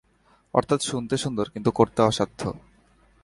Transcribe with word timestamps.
অর্থাৎ, 0.53 0.79
শুনতে 0.81 1.15
সুন্দর 1.17 1.45
কিন্তু 1.49 1.69
করতে 1.71 1.99
অসাধ্য! 2.01 2.41